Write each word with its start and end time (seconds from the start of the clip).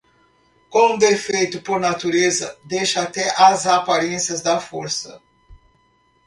Com 0.71 0.97
defeito 0.97 1.61
por 1.61 1.79
natureza, 1.79 2.57
deixa 2.65 3.03
até 3.03 3.29
as 3.39 3.67
aparências 3.67 4.41
da 4.41 4.59
força. 4.59 5.21